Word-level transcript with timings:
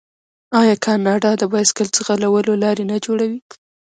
آیا 0.59 0.75
کاناډا 0.85 1.31
د 1.37 1.43
بایسکل 1.53 1.87
ځغلولو 1.95 2.53
لارې 2.63 2.83
نه 2.91 2.97
جوړوي؟ 3.05 3.39